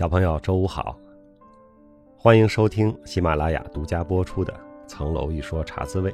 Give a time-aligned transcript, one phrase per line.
[0.00, 0.98] 小朋友，周五好！
[2.16, 4.50] 欢迎收听喜马拉雅独家播出的
[4.88, 6.10] 《层楼一说茶滋味》。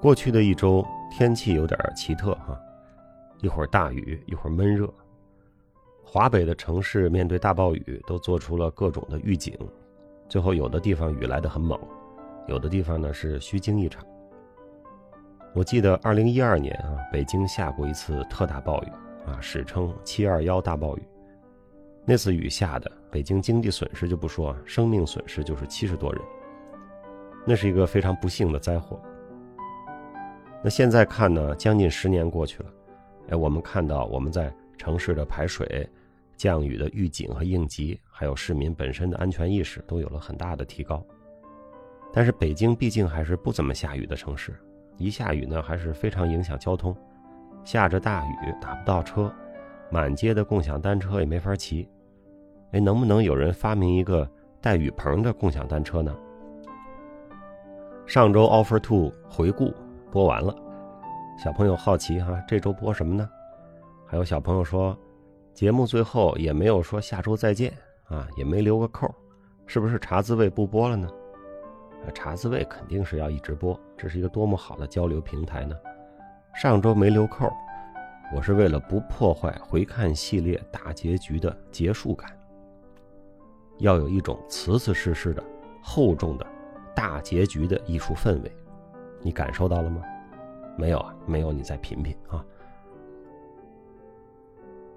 [0.00, 2.60] 过去的一周天气有点奇特哈，
[3.42, 4.92] 一会儿大雨，一会儿闷热。
[6.04, 9.56] 华北的城市面对大暴雨都做出了各种的预警，
[10.28, 11.78] 最后有的地方雨来得很猛，
[12.48, 14.04] 有的地方呢是虚惊一场。
[15.54, 18.88] 我记得二零一二年啊，北京下过一次特大暴雨
[19.30, 21.02] 啊，史称“七二幺大暴雨”。
[22.08, 26.22] 那次雨下的，北京经济损失就不说，生命损失就是七十多人。
[27.44, 29.00] 那是一个非常不幸的灾祸。
[30.62, 32.70] 那现在看呢，将近十年过去了，
[33.30, 35.88] 哎，我们看到我们在城市的排水、
[36.36, 41.04] 降雨的预警和应急，还有市民本身的安全意识都有了很大的提高。
[42.12, 44.54] 但是北京毕竟还是不怎么下雨的城市，
[44.96, 46.96] 一下雨呢还是非常影响交通，
[47.64, 49.32] 下着大雨打不到车，
[49.90, 51.88] 满街的共享单车也没法骑。
[52.72, 54.28] 哎，能不能有人发明一个
[54.60, 56.14] 带雨棚的共享单车呢？
[58.06, 59.72] 上周 Offer Two 回顾
[60.10, 60.54] 播完了，
[61.42, 63.28] 小朋友好奇哈，这周播什么呢？
[64.06, 64.96] 还有小朋友说，
[65.52, 67.72] 节目最后也没有说下周再见
[68.04, 69.12] 啊，也没留个扣，
[69.66, 71.08] 是不是茶滋味不播了呢？
[72.14, 75.74] 茶滋味肯定是要一直播，这是一个多么好的交流平台呢？
[76.54, 77.50] 上周没留扣，
[78.34, 82.30] 我是为了不破坏回看系列大结局的结束感。
[83.78, 85.42] 要有一种瓷瓷实实的、
[85.82, 86.46] 厚重的
[86.94, 88.50] 大结局的艺术氛围，
[89.20, 90.02] 你感受到了吗？
[90.76, 92.44] 没有啊，没有，你再品品啊。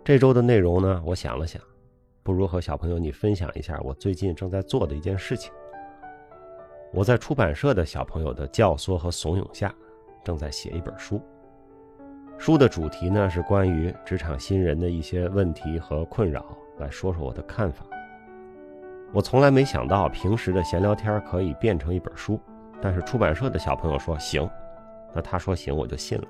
[0.04, 1.62] 这周的内容呢，我想了想，
[2.24, 5.52] 不如和小朋友你分享一下我最近正在做的一件事情。
[6.92, 9.74] 我在出版社的小朋友的教唆和怂恿下，
[10.24, 11.22] 正在写一本书。
[12.38, 17.86] 书的主题呢是关于职场新人的一些问题和困扰，来说说我的看法。
[19.12, 22.40] 我从来没想到平时的闲聊天可以变成一本书，
[22.80, 24.48] 但是出版社的小朋友说行，
[25.16, 26.24] 那他说行我就信了。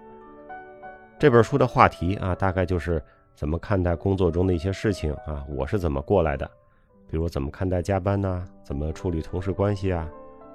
[1.17, 3.03] 这本书的话题啊，大概就是
[3.35, 6.49] 怎么看待工作中的一些事情啊，我是怎么过来的，
[7.09, 10.07] 比如怎么看待加班呐，怎么处理同事关系啊，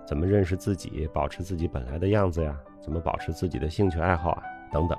[0.06, 4.42] 怎么认识自己，保持自己本来的样子呀，怎么保持自己的兴趣爱好啊，
[4.72, 4.98] 等等，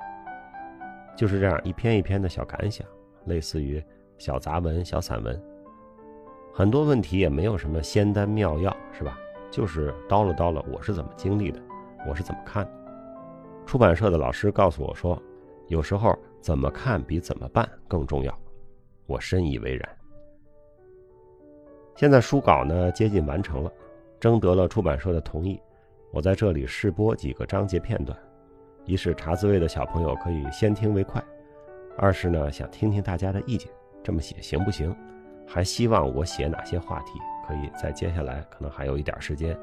[1.18, 2.86] 就是这样一篇一篇的小感想，
[3.26, 3.84] 类似于
[4.20, 5.55] 小杂文、小散文。
[6.58, 9.20] 很多问题也没有什么仙丹妙药，是吧？
[9.52, 11.62] 就是叨了叨了，我是怎么经历的，
[12.08, 12.72] 我是怎么看的。
[13.66, 15.22] 出版社的老师告诉我说，
[15.68, 18.34] 有时候怎么看比怎么办更重要，
[19.06, 19.98] 我深以为然。
[21.98, 23.70] 现在书稿呢接近完成了，
[24.18, 25.60] 征得了出版社的同意，
[26.10, 28.18] 我在这里试播几个章节片段，
[28.86, 31.22] 一是查字位的小朋友可以先听为快，
[31.98, 33.70] 二是呢想听听大家的意见，
[34.02, 34.96] 这么写行不行？
[35.48, 39.58] 还希望我写哪些话题，可以在接下来可能还有一点时间，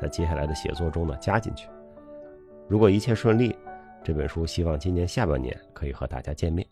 [0.00, 1.68] 在接下来的写作中呢加进去。
[2.68, 3.56] 如果一切顺利，
[4.04, 6.66] 这本书希望今年下半年可以和大家见面。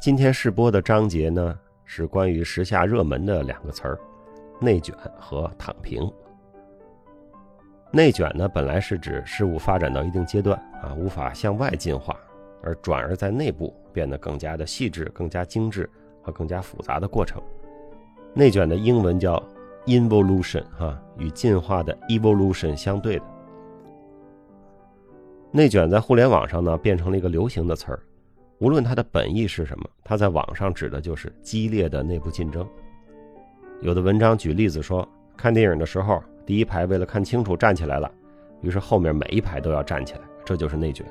[0.00, 3.98] 今天试播的章节呢是关于时下热门的两个词儿：
[4.60, 6.10] 内卷和躺平。
[7.90, 12.16] 内卷呢本来是指事物发展到一定阶段啊，无法向外进化，
[12.62, 15.90] 而转而在内部变得更加的细致、更加精致。
[16.32, 17.42] 更加复杂的过程，
[18.34, 19.42] 内卷的英文叫
[19.86, 23.24] involution，哈，与进化的 evolution 相对的。
[25.50, 28.00] 内卷在互联网上呢变成了一个流行的词儿，
[28.58, 32.66] 无论它的本意是什么，它在网上指的就是激烈的内部竞争。
[33.80, 38.10] 有的文章举例子说，看电影的时候，第一排为了看清楚站起来了，
[38.60, 41.06] 于是后面每一排都要站起来，这就是内卷。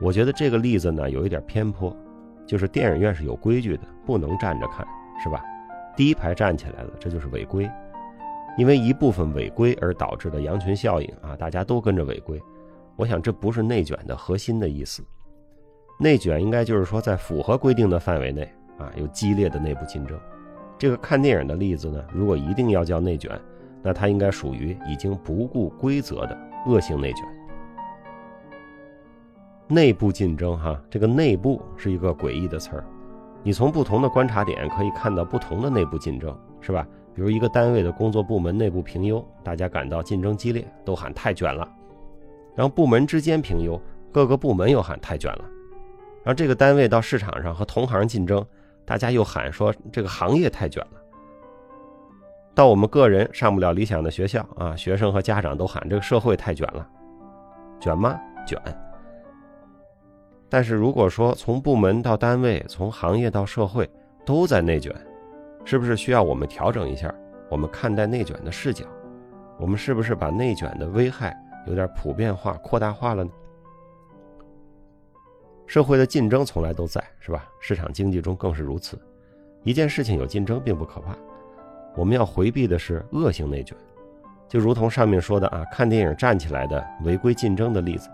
[0.00, 1.94] 我觉得这个例子呢有一点偏颇。
[2.48, 4.84] 就是电影院是有规矩的，不能站着看，
[5.22, 5.44] 是吧？
[5.94, 7.70] 第一排站起来了，这就是违规。
[8.56, 12.42] 因为一部分违规而导致的羊群效应啊，大家都跟着违规。
[12.96, 15.04] 我想这不是内卷的核心的意思。
[16.00, 18.42] 内卷应该就是说在符合规定的范围内
[18.78, 20.18] 啊，有激烈的内部竞争。
[20.78, 23.30] 这个看电影的例子呢，如果一定要叫内卷，
[23.82, 26.36] 那它应该属于已经不顾规则的
[26.66, 27.24] 恶性内卷。
[29.68, 32.84] 内部竞争，哈，这个内部是一个诡异的词儿。
[33.42, 36.86] 你从不同的观察点可以看到不同的内部竞争，是吧？
[37.14, 41.68] 比如一个单位的工作部门内部评优，大家感到竞争激烈，都喊太卷了；
[42.56, 43.80] 然后部门之间评优，
[44.10, 45.44] 各个部门又喊太卷了；
[46.22, 48.44] 然后这个单位到市场上和同行竞争，
[48.84, 51.00] 大家又喊说这个行业太卷了。
[52.54, 56.88] 到我们个人上不了理想的学校啊，学生和家长都喊这个社会太卷了，
[57.78, 58.18] 卷吗？
[58.46, 58.60] 卷。
[60.48, 63.88] 但是如果说从部门到单位，从行业到社会，
[64.24, 64.94] 都在内卷，
[65.64, 67.14] 是不是需要我们调整一下
[67.50, 68.84] 我们看待内卷的视角？
[69.58, 71.36] 我们是不是把内卷的危害
[71.66, 73.30] 有点普遍化、扩大化了呢？
[75.66, 77.46] 社会的竞争从来都在，是吧？
[77.60, 78.98] 市场经济中更是如此。
[79.64, 81.14] 一件事情有竞争并不可怕，
[81.94, 83.76] 我们要回避的是恶性内卷，
[84.48, 88.08] 就如同上面说的啊，看电影站起来的违规竞争的例子。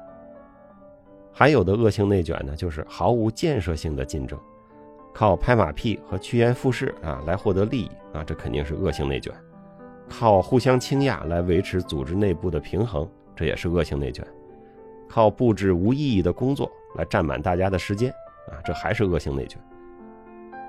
[1.34, 4.38] 还有的恶性内卷呢，就是毫无建设性的竞争，
[5.12, 9.34] 靠拍马屁和趋炎附势啊来获得利益啊，这肯定是恶性内卷；
[10.08, 14.24] 靠互相倾轧来维持组织内部的平衡，这也是恶性内卷；
[15.08, 16.70] 靠布置无意义的工作。
[16.96, 18.08] 来占满大家的时间
[18.48, 19.60] 啊，这还是恶性内卷。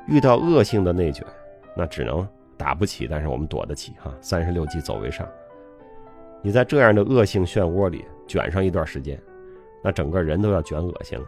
[0.08, 1.24] 遇到恶性的内卷，
[1.78, 2.28] 那只能
[2.58, 4.12] 打不起，但是我们躲得起哈。
[4.22, 5.28] 三十六计，走为上。
[6.42, 9.22] 你在这样的恶性漩涡里卷上一段时间，
[9.86, 11.26] 那整个人都要卷恶心了。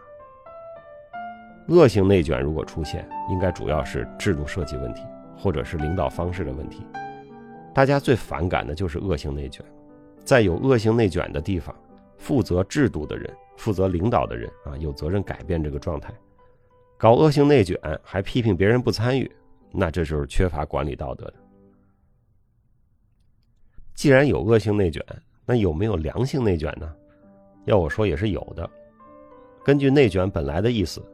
[1.68, 5.02] 恶性内卷如果出现，应该主要是制度设计问题，
[5.36, 6.84] 或者是领导方式的问题。
[7.72, 9.64] 大家最反感的就是恶性内卷，
[10.24, 11.72] 在有恶性内卷的地方，
[12.16, 13.32] 负责制度的人。
[13.56, 16.12] 负责领导的人啊，有责任改变这个状态。
[16.96, 19.30] 搞恶性内卷还批评别人不参与，
[19.70, 21.34] 那这就是缺乏管理道德的。
[23.94, 25.04] 既然有恶性内卷，
[25.46, 26.92] 那有没有良性内卷呢？
[27.68, 28.68] 要我说也是有的。
[29.62, 31.04] 根据内卷本来的意思，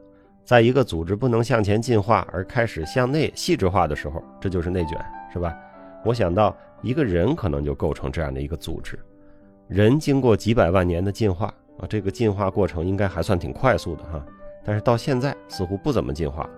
[0.45, 4.97] 在一个组织不能向前进化而开始向内细致化的时候，这就是内卷，
[5.31, 5.53] 是吧？
[6.05, 8.97] 我想到一个人可能就构成这样的一个组织，
[9.67, 11.53] 人经过几百万年的进化。
[11.77, 14.25] 啊，这个进化过程应该还算挺快速的哈，
[14.63, 16.49] 但是到现在似乎不怎么进化，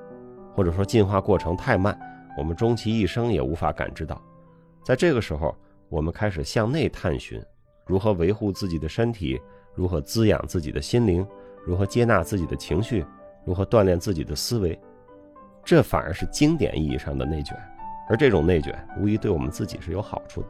[0.54, 1.98] 或者说进化过程太慢，
[2.38, 4.22] 我们终其一生也无法感知到。
[4.86, 5.58] 在这个时候，
[5.90, 7.42] 我们开始向内探寻，
[7.88, 9.42] 如何维护自己的身体，
[9.78, 11.26] 如何滋养自己的心灵，
[11.64, 13.06] 如何接纳自己的情绪，
[13.46, 14.78] 如何锻炼自己的思维，
[15.64, 17.56] 这反而是经典意义上的内卷，
[18.10, 20.48] 而这种内卷无疑对我们自己是有好处的。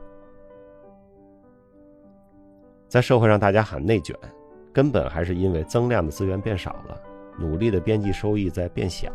[2.88, 4.16] 在社会上，大家喊内卷。
[4.74, 7.02] 根本还是因为增量的资源变少了，
[7.40, 9.12] 努力的边际收益在变小。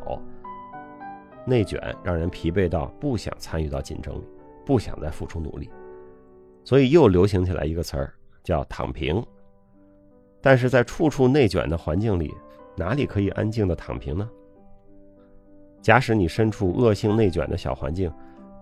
[1.46, 4.24] 内卷让人疲惫到不想参与到竞争里，
[4.66, 5.70] 不想再付出努力，
[6.64, 8.12] 所以又流行起来一个词儿
[8.42, 9.24] 叫“躺平”。
[10.42, 12.34] 但是在处处内卷的环境里，
[12.76, 14.28] 哪里可以安静的躺平呢？
[15.80, 18.12] 假使你身处恶性内卷的小环境，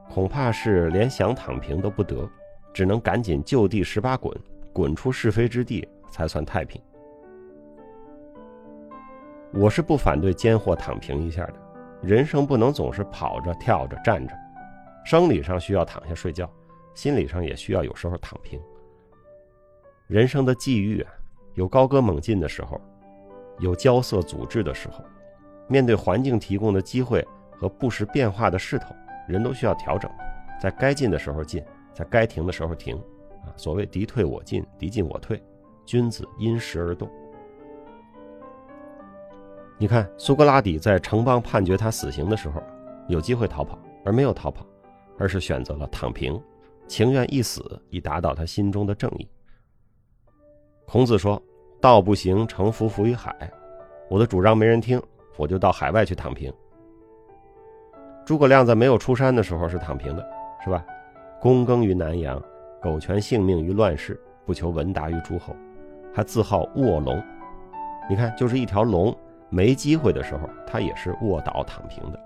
[0.09, 2.29] 恐怕是连想躺平都不得，
[2.73, 4.35] 只能赶紧就地十八滚，
[4.73, 6.81] 滚出是非之地，才算太平。
[9.53, 11.55] 我是不反对间或躺平一下的，
[12.03, 14.35] 人生不能总是跑着、跳着、站着，
[15.05, 16.49] 生理上需要躺下睡觉，
[16.95, 18.61] 心理上也需要有时候躺平。
[20.07, 21.13] 人生的际遇啊，
[21.55, 22.81] 有高歌猛进的时候，
[23.59, 25.05] 有骄色阻滞的时候，
[25.69, 28.95] 面对环境提供的机会和不时变化的势头，
[29.29, 30.11] 人都需要调整，
[30.61, 31.63] 在该进的时候进，
[31.93, 32.97] 在该停的时候停。
[33.43, 35.43] 啊，所谓敌退我进，敌进我退，
[35.87, 37.11] 君子因时而动。
[39.79, 42.63] 你看，苏格拉底在城邦判决他死刑的时候，
[43.09, 44.67] 有机会逃跑，而没有逃跑，
[45.19, 46.39] 而是选择了躺平，
[46.87, 49.27] 情愿一死以达到他心中的正义。
[50.85, 51.43] 孔子说
[51.81, 53.35] ：“道不行，乘浮浮于海。”
[54.09, 55.01] 我的主张没人听，
[55.37, 56.53] 我就到海外去躺平。
[58.25, 60.29] 诸葛亮在没有出山的时候是躺平的，
[60.65, 60.85] 是吧？
[61.41, 62.43] 躬耕于南阳，
[62.83, 65.55] 苟全性命于乱世，不求闻达于诸侯，
[66.13, 67.23] 还自号卧龙。
[68.09, 69.17] 你看，就是一条龙。
[69.53, 72.21] 没机会的时候，他也是卧倒躺平的。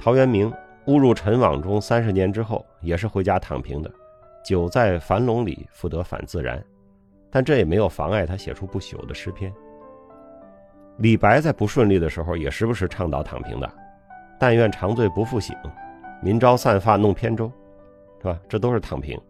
[0.00, 0.50] 陶渊明
[0.86, 3.90] 误入尘网中三十年之后，也是回家躺平的。
[4.42, 6.62] 久在樊笼里，复得返自然。
[7.30, 9.52] 但这也没有妨碍他写出不朽的诗篇。
[10.98, 13.70] 李白在不顺利的时候，也时不时倡导躺平的。
[14.38, 15.56] 但愿长醉不复醒，
[16.22, 17.50] 明朝散发弄扁舟，
[18.20, 18.38] 是吧？
[18.48, 19.20] 这都是躺平。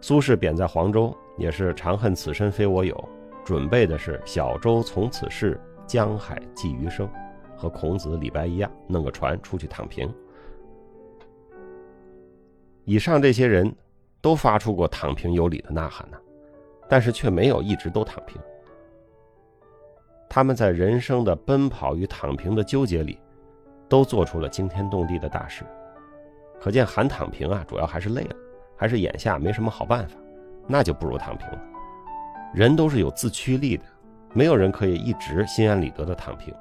[0.00, 3.08] 苏轼贬在黄州，也是长恨此身非我有。
[3.44, 7.08] 准备的是小舟从此逝，江海寄余生，
[7.56, 10.12] 和孔子、李白一样，弄个船出去躺平。
[12.84, 13.72] 以上这些人
[14.20, 16.16] 都发出过躺平有理的呐喊呢，
[16.92, 18.38] 但是却没有一直都躺平。
[20.28, 23.18] 他们在人生的奔跑与躺平的纠结里，
[23.88, 25.64] 都做出了惊天动地的大事。
[26.60, 28.36] 可见喊躺平啊，主要还是累了，
[28.76, 30.18] 还是眼下没什么好办法，
[30.66, 31.58] 那就不如躺平了。
[32.52, 33.84] 人都是有自驱力的，
[34.34, 36.54] 没有人可以一直心安理得的躺平。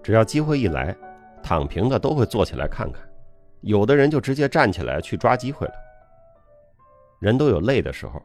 [0.00, 0.96] 只要机会一来，
[1.42, 3.02] 躺平的都会坐起来看看，
[3.62, 5.74] 有的人就直接站起来去抓机会了。
[7.18, 8.22] 人都有累的时候，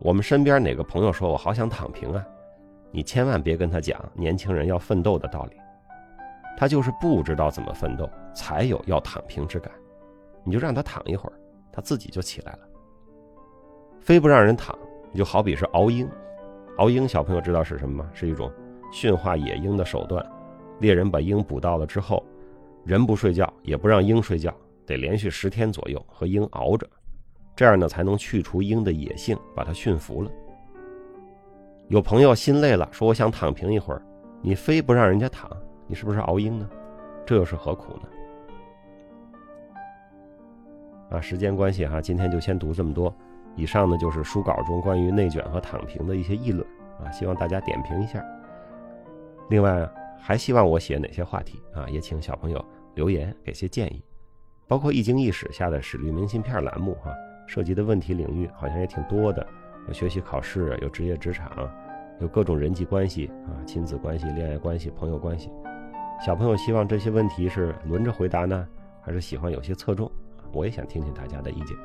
[0.00, 2.26] 我们身边哪个朋友说我好想躺平啊？
[2.90, 5.56] 你千万别跟他讲年轻人要奋斗的道理，
[6.56, 9.70] 他就是不知道怎么奋斗，才有要躺平之感。
[10.42, 11.36] 你就让他躺一会儿，
[11.70, 12.60] 他自己就起来了。
[14.00, 14.74] 非不让人躺，
[15.12, 16.08] 你就好比是熬鹰。
[16.78, 18.10] 熬鹰，小朋友知道是什么吗？
[18.14, 18.50] 是一种
[18.90, 20.24] 驯化野鹰的手段。
[20.78, 22.24] 猎人把鹰捕到了之后，
[22.84, 24.50] 人不睡觉，也不让鹰睡觉，
[24.86, 26.88] 得连续十天左右和鹰熬着，
[27.60, 30.30] 这样呢才能去除鹰的野性，把它驯服了。
[31.88, 34.00] 有朋友心累了，说我想躺平一会儿，
[34.40, 35.54] 你非不让人家躺，
[35.86, 36.66] 你是不是熬鹰呢？
[37.26, 38.08] 这又是何苦呢？
[41.10, 43.14] 啊，时间关系哈，今天就先读这么多。
[43.56, 46.66] 以上呢就是书稿中关于内卷和躺平的一些议论
[47.04, 48.24] 啊，希望大家点评一下。
[49.50, 49.86] 另外
[50.18, 52.64] 还希望我写哪些话题啊，也请小朋友
[52.94, 54.02] 留言给些建议。
[54.66, 57.12] 包括易经易史下的史律明信片栏目哈，
[57.50, 59.44] 涉及的问题领域好像也挺多的，
[59.88, 61.68] 有学习考试，有职业职场，
[62.20, 65.50] 有各种人际关系啊，亲子关系、恋爱关系、朋友关系。
[66.24, 68.64] 小朋友希望这些问题是轮着回答呢，
[69.02, 70.08] 还是喜欢有些侧重？
[70.52, 71.76] 我也想听听大家的意见。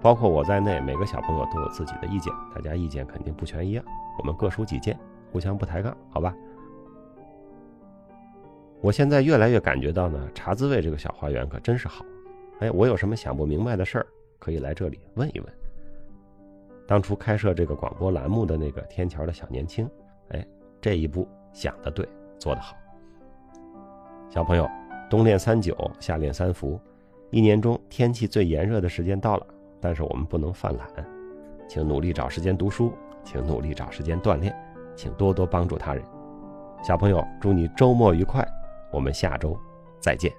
[0.00, 3.84] 包括我在内，每个小朋友都有自己的意见，大家意见肯定不全一样，
[4.20, 4.96] 我们各抒己见，
[5.32, 6.32] 互相不抬杠，好吧？
[8.80, 12.04] 我现在越来越感觉到呢，茶滋味这个小花园可真是好。
[12.60, 14.06] 哎，我有什么想不明白的事儿，
[14.42, 15.48] 可以来这里问一问。
[16.84, 19.88] 当初开设这个广播栏目的那个天桥的小年轻，
[20.30, 20.44] 哎，
[20.80, 22.04] 这一步想得对，
[22.40, 22.74] 做得好。
[24.28, 24.68] 小朋友，
[25.08, 26.76] 冬练三九，夏练三伏，
[27.30, 29.46] 一年中天气最炎热的时间到了。
[29.80, 30.88] 但是我们不能犯懒，
[31.68, 34.52] 请努力找时间读书，请努力找时间锻炼，
[34.96, 36.02] 请多多帮助他人。
[36.82, 38.44] 小朋友，祝你周末愉快，
[38.90, 39.56] 我们下周
[40.00, 40.32] 再见。